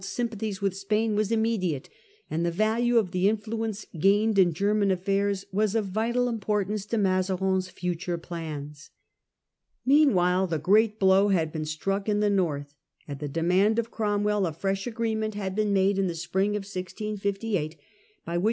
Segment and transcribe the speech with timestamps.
[0.01, 1.89] Battle of the Dunes * 77 sympathies with Spain was immediate,
[2.31, 6.97] and the value of the influence gained in German affairs was of vital importance to
[6.97, 8.89] Mazarin's future plans.
[9.85, 12.73] Meanwhile the great blow had been struck in the north.
[13.07, 16.15] At the demand of Cromwell a fresh agreement Siege of had been made in the
[16.15, 17.77] spring of 1658
[18.25, 18.39] by which Dunkirk.